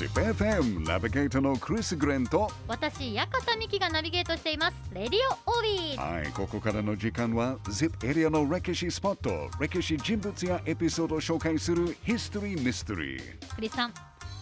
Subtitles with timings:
[0.00, 4.74] ZIPFM ナビゲーターのクリス・グレンと私、館美希がナビゲートしています。
[4.94, 5.12] レディ
[5.46, 6.14] オオービー。
[6.14, 13.94] はい、ここからの時間は ZIP エリアの歴史スポット歴史人物やエピソードを紹介するヒストリー・ミステリークリスさん、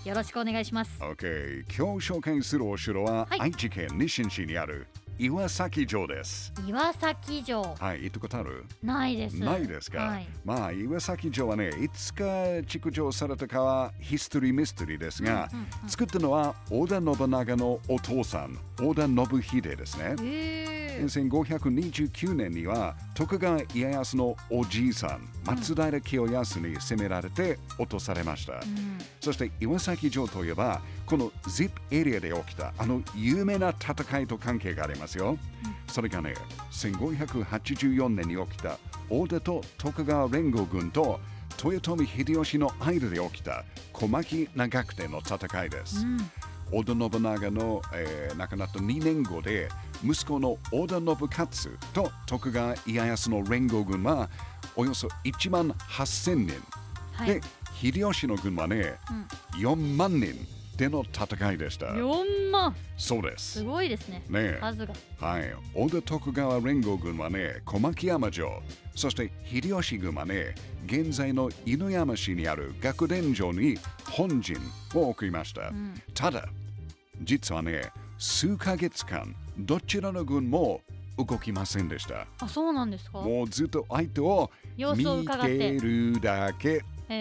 [0.05, 0.93] よろしくお願いします。
[1.01, 4.87] OK 今日紹介するお城は、はい愛知県日進市にある
[5.21, 6.53] 岩崎城です。
[6.65, 8.65] 岩崎城、はい行ったことある？
[8.85, 9.37] ないです。
[9.41, 10.29] ないですか、はい。
[10.45, 12.25] まあ岩崎城はねいつか
[12.65, 15.89] 築城されたかはヒストリーミステリーですが、うんうんうん。
[15.89, 20.15] 作ったのは織田信長のお父さん織田信秀ですね。
[20.23, 20.79] へー。
[20.99, 28.99] 1529年には徳川家康のおじいさん松平清康に攻められて落とされました、うん。
[29.21, 35.39] そして岩崎城といえばこの ZIP エリアで起きたあの有名な戦いと関係がありますよ、
[35.89, 36.35] それがね
[36.73, 41.21] 1584年に起きた大田と徳川連合軍と
[41.65, 46.19] 豊臣秀吉の間で起きた小牧長久手の戦いです、うん。
[46.71, 49.69] 織田信長の、えー亡くなった2年後で
[50.05, 54.29] 息子の織田信勝と徳川家康の連合軍は
[54.77, 56.63] およそ1万8000人、
[57.13, 57.29] はい。
[57.29, 57.41] で。
[57.81, 58.95] 秀吉の軍はね、
[59.61, 60.35] 4万人
[60.79, 62.75] での戦いでした4万。
[62.97, 64.23] そうですすごいですね。
[64.29, 64.95] ね数が。
[65.19, 68.63] はい織田徳川連合軍はね小牧山城
[68.95, 70.55] そして秀吉軍はね
[70.87, 73.77] 現在の犬山市にある学殿城に
[74.09, 74.57] 本陣
[74.95, 76.49] を送りました、んただ
[77.23, 80.81] 実はね数ヶ月間どちらの軍も
[81.19, 87.15] 動きませんでしたあ、そうなんですかもうずっと相手を見ててるだけと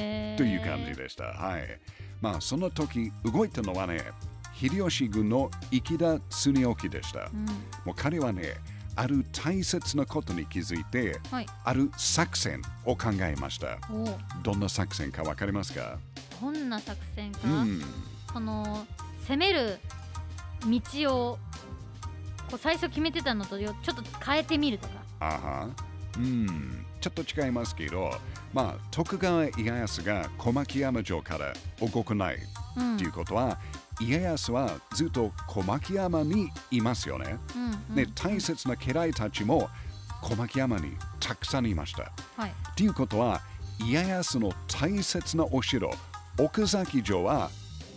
[0.43, 1.23] いう感じでした。
[1.25, 1.79] はい。
[2.21, 4.01] まあ、その時動いたのはね、
[4.53, 7.25] 秀吉軍の池田恒興でした。
[7.25, 7.45] うん
[7.85, 8.55] もう彼はね、
[8.95, 11.45] ある大切なことに気づいて、はい。
[11.63, 13.77] ある作戦を考えました。
[14.41, 15.99] どんな作戦かわかりますか？
[16.41, 17.39] どんな作戦か？
[17.43, 17.81] うん。
[18.33, 18.87] その
[19.27, 19.77] 攻める
[20.65, 21.39] 道を
[22.49, 24.93] こう最初決めてたのとよちょっと変えてみるとか。
[25.19, 25.69] あは。
[26.17, 26.85] うん。
[26.99, 28.11] ちょっと違いますけど、
[28.53, 32.37] まあ、徳川家康が小牧山城から動かない
[32.75, 33.59] うんっていうことは、
[33.99, 37.37] 家康はずっと小牧山にいますよね。
[37.55, 39.69] うんうんね、大切な家来たちも
[40.21, 42.11] 小牧山にたくさんいました。
[42.35, 42.53] はい。
[42.75, 43.41] ということは、
[43.79, 45.91] 家康の大切なお城、
[46.39, 47.49] 奥崎城は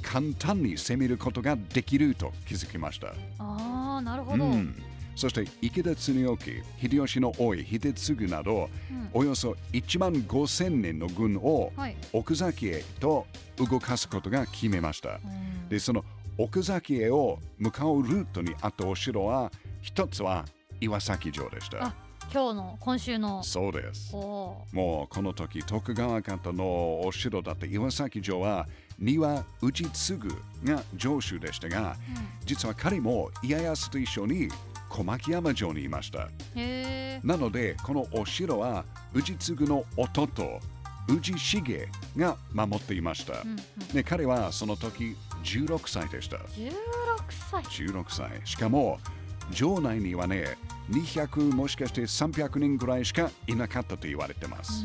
[0.02, 3.08] 簡単に攻めることができると気づきました。
[3.38, 4.44] ああ、なるほど。
[4.44, 4.82] うん
[5.20, 6.44] そして池田恒興、
[6.80, 11.96] 秀吉の王位、秀次など、うんおよそ1万5000人の軍をはい。
[12.12, 13.26] 奥崎へと
[13.58, 15.16] 動かすことが決めました。
[15.16, 16.04] うんで、その
[16.38, 20.46] 奥崎へを向かうルートにあったお城は、一つは
[20.80, 21.94] 岩崎城でしたあ。
[22.32, 24.14] 今日の今週のそうです。
[24.14, 28.66] もうこの時、徳川方のお城だった岩崎城は、
[28.98, 30.18] 庭氏継
[30.64, 31.96] が城主でしたが、
[32.46, 34.48] 実は彼も家康と一緒に
[34.90, 36.28] 小牧山城にいました。
[37.22, 38.84] なので、このお城は
[39.14, 40.60] 氏継の弟、
[41.08, 43.40] 氏重が守っていました。
[43.40, 43.56] うんうん
[43.94, 46.36] で彼はその時16歳でした。
[46.36, 46.72] 16
[47.50, 47.62] 歳。
[47.64, 48.40] 16歳。
[48.44, 48.98] しかも、
[49.52, 50.58] 城内にはね、
[50.90, 54.84] 200もしかして300人ぐらいしかいなかったと言われてます。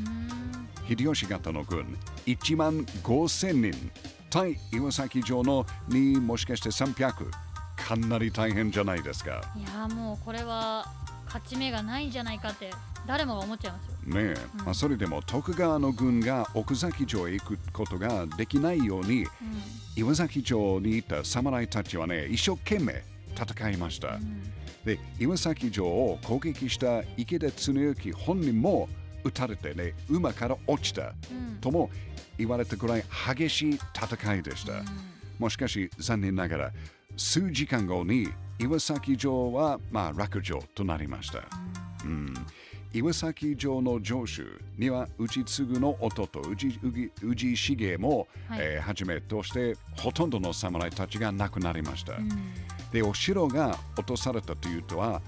[0.88, 3.92] 秀吉方の軍、1万5000人。
[4.30, 7.45] 対岩崎城のにもしかして300。
[7.86, 9.44] かなり大変じゃないですか。
[9.56, 10.88] いやーもうこれは
[11.28, 12.72] 勝ち目がないんじゃないかって
[13.06, 13.96] 誰もが思っちゃいますよ。
[14.08, 14.66] ねえ、うん。
[14.66, 19.28] まあ、それでも徳川の軍が奥崎城へ行くことができないように
[19.96, 23.04] 岩崎城にいた侍たちはね一生懸命
[23.36, 24.44] 戦いました、うん。
[24.84, 28.90] で岩崎城を攻撃した池田恒之本人も
[29.24, 31.14] 撃たれてね馬から落ちた。
[31.32, 31.58] うん。
[31.62, 31.92] とも
[32.38, 33.04] 言われたくらい
[33.36, 34.86] 激しい戦いでした、うん。
[35.38, 36.72] もうしかし残念ながら
[37.18, 38.28] 数時間後に
[38.60, 41.44] 岩崎城はまあ落城となりました、
[42.06, 42.34] うん、
[42.94, 44.44] 岩崎城の城主
[44.78, 48.60] には氏継の弟氏氏重も、はい。
[48.62, 52.30] えーはじめとしてほとんどの侍たちが亡くなりました、うん。
[52.92, 55.22] でお城が落とされたというとは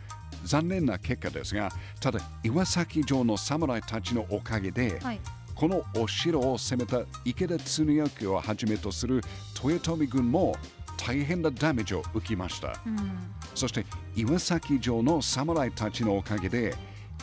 [0.45, 1.69] 残念な結果ですが
[1.99, 5.19] ただ岩崎城の侍たちのおかげで、はい。
[5.53, 9.21] このお城を攻めた池田恒之をはじめとする
[9.63, 10.55] 豊臣軍も
[10.97, 12.79] 大変なダメージを受けました。
[12.85, 13.85] うんそして
[14.15, 16.75] 岩崎城の侍たちのおかげで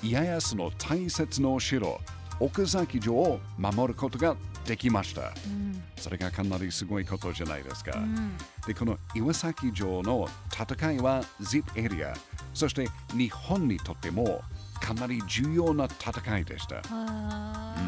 [0.03, 2.01] 家康の大切なお城
[2.41, 5.33] 奥崎城を守ることができました。
[5.47, 7.97] うんそれがかなりすごいことじゃないですか。
[7.97, 8.37] うん
[8.67, 12.15] で、この岩崎城の戦いは ZIP エリア、
[12.53, 14.43] そして日本にとっても
[14.81, 16.77] かなり重要な戦いでした。
[16.77, 17.85] はー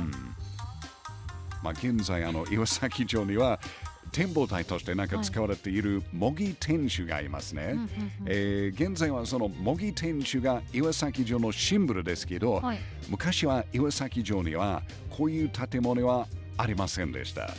[1.62, 3.58] まあ、現在あの岩崎城には
[4.16, 7.64] 展望台としてなんか使われている模擬天守がいますね。
[7.64, 7.88] うんうんうん
[8.24, 12.78] えー現在はその模擬天守が岩崎城のシンボルですけど、はい
[13.10, 16.26] 昔は岩崎城にはこういう建物は
[16.56, 17.50] ありませんでした。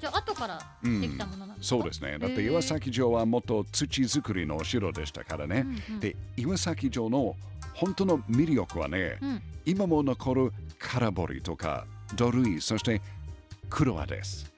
[0.00, 2.18] じゃあ後からできたものなんですか、そうですね。
[2.20, 5.66] だって岩崎城はもっと土作りのお城でしたからね。
[5.66, 7.34] うんうんで、岩崎城の
[7.74, 11.84] 本当の魅力はね、うん今も残る空堀とか
[12.16, 13.02] 土塁、そして
[13.70, 14.50] 黒輪です。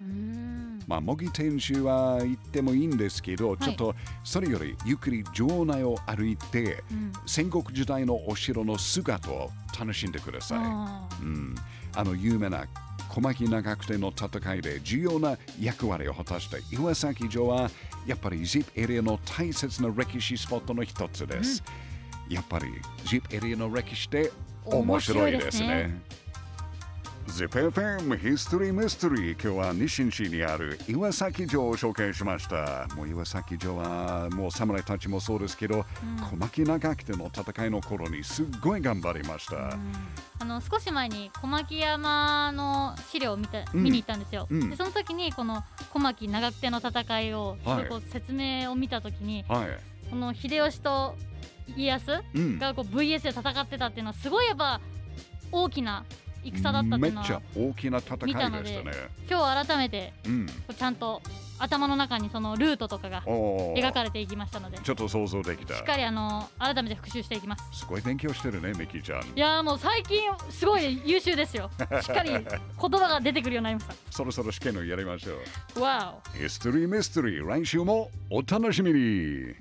[0.89, 3.95] まあ、模擬天守は行ってもいいんですけど、いちょっと
[4.25, 10.59] それよりゆっくり城内を歩いて、うん戦国時代のお城の姿を楽しんでください。
[10.61, 11.55] あーうん、
[11.95, 12.67] あの有名な
[13.09, 17.71] 小牧長久手の戦いで重要な役割を果たした岩崎城は
[18.07, 21.63] やっぱり ZIP エリアの大切な歴史スポットの一つです。
[22.29, 22.67] やっぱり
[23.05, 24.33] ZIP エリアの歴史って
[24.65, 26.03] 面白いですね。
[27.27, 32.87] ZIPFM History Mystery 今日は日清市にある岩崎城を紹介しました。
[32.95, 35.87] もう岩崎城はもう侍たちもそうですけど、
[36.31, 39.79] 小牧長久手の戦いの頃にすっごい頑張りました。
[40.41, 49.69] あの少し前に小牧山の資料を見た、うん見に行ったんですよ、うんでその時にこの小牧長久手の戦いを、はいこう説明を見た時にはい。
[50.11, 51.15] この秀吉と
[51.77, 52.59] 家康うん。
[52.59, 54.81] がこう VS で戦ってたっていうのはすごいやっぱ
[55.53, 56.05] 大きな
[56.51, 58.93] 戦だったっていうのはめっちゃ大きな戦いでしたね。
[59.31, 60.47] 今日改めてうん。
[60.47, 61.23] ちゃんと
[61.59, 65.85] 頭の中にそのルートとかが描かれていきましたのでちょっと想像できたしっ。
[65.85, 69.23] かりあの改めて復習していきますすごい勉強してるね、ミキちゃん。
[69.23, 72.41] いやーもう最近すごい優秀ですよしっかり言
[72.77, 75.39] 葉が出てくるようになりましそろそろ試験をやりましょう。
[75.75, 79.55] たわお History Mystery 来週もお楽しみに